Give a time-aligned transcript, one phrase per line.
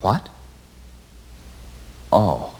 [0.00, 0.28] What?
[2.12, 2.59] Oh.